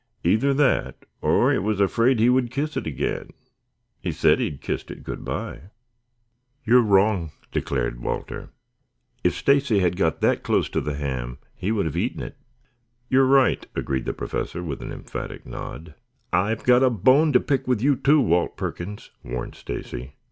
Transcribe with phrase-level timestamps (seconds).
[0.23, 3.29] Either that or it was afraid he would kiss it again.
[3.99, 5.59] He said he had kissed it good by."
[6.65, 8.49] "You are wrong," declared Walter.
[9.23, 12.35] "If Stacy had got that close to the ham he would have eaten it."
[13.09, 15.93] "You're right," agreed the Professor with an emphatic nod.
[16.33, 20.15] "I've got a bone to pick with you, too, Walt Perkins," warned Stacy.